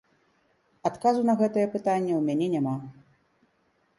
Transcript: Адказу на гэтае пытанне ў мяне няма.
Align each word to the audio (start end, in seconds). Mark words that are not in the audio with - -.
Адказу 0.89 1.21
на 1.29 1.35
гэтае 1.41 1.67
пытанне 1.75 2.13
ў 2.15 2.21
мяне 2.31 2.47
няма. 2.57 2.75